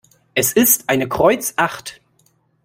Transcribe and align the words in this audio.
Es 0.33 0.51
ist 0.51 0.89
eine 0.89 1.07
Kreuz 1.07 1.53
acht. 1.57 2.01